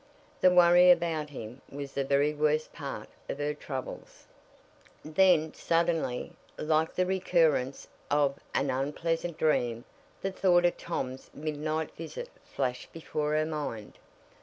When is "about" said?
0.89-1.29